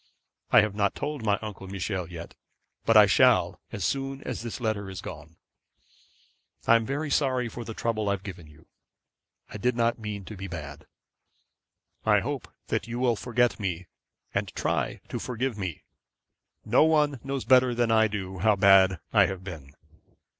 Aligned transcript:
I 0.49 0.61
have 0.61 0.73
not 0.73 0.95
told 0.95 1.27
Uncle 1.27 1.67
Michel 1.67 2.07
yet, 2.09 2.33
but 2.85 2.97
I 2.97 3.05
shall 3.05 3.61
as 3.71 3.85
soon 3.85 4.23
as 4.23 4.41
this 4.41 4.59
letter 4.59 4.89
is 4.89 4.99
gone. 4.99 5.35
'I 6.65 6.75
am 6.75 6.85
very, 6.87 6.97
very 7.01 7.09
sorry 7.11 7.47
for 7.47 7.63
the 7.63 7.75
trouble 7.75 8.09
I 8.09 8.13
have 8.13 8.23
given 8.23 8.47
you. 8.47 8.65
I 9.51 9.57
did 9.57 9.75
not 9.75 9.99
mean 9.99 10.25
to 10.25 10.35
be 10.35 10.47
bad. 10.47 10.87
I 12.03 12.21
hope 12.21 12.47
that 12.69 12.87
you 12.87 12.97
will 12.97 13.15
forget 13.15 13.59
me, 13.59 13.85
and 14.33 14.47
try 14.55 15.01
to 15.07 15.19
forgive 15.19 15.55
me. 15.55 15.83
No 16.65 16.83
one 16.83 17.19
knows 17.23 17.45
better 17.45 17.75
than 17.75 17.91
I 17.91 18.07
do 18.07 18.39
how 18.39 18.55
bad 18.55 18.99
I 19.13 19.27
have 19.27 19.43
been. 19.43 19.71